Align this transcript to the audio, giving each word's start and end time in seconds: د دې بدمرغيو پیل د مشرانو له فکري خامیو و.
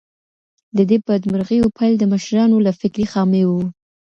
د 0.77 0.79
دې 0.89 0.97
بدمرغيو 1.07 1.73
پیل 1.77 1.93
د 1.99 2.03
مشرانو 2.13 2.57
له 2.65 2.71
فکري 2.81 3.05
خامیو 3.13 3.49
و. 3.53 3.57